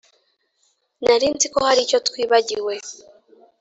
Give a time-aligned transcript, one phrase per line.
[1.03, 2.73] Nari nzi ko hari icyo twibagiwe